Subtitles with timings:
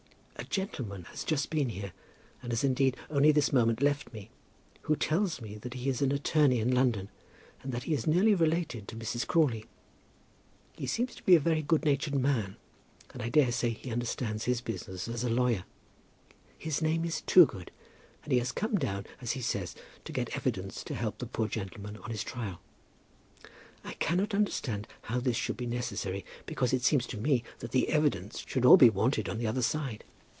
[0.37, 1.93] A gentleman has just been here,
[2.41, 4.31] and has indeed only this moment left me,
[4.81, 7.09] who tells me that he is an attorney in London,
[7.61, 9.25] and that he is nearly related to Mrs.
[9.27, 9.67] Crawley.
[10.73, 12.57] He seems to be a very good natured man,
[13.13, 15.63] and I daresay he understands his business as a lawyer.
[16.57, 17.69] His name is Toogood,
[18.23, 19.75] and he has come down as he says
[20.05, 22.59] to get evidence to help the poor gentleman on his trial.
[23.83, 27.89] I cannot understand how this should be necessary, because it seems to me that the
[27.89, 30.03] evidence should all be wanted on the other side.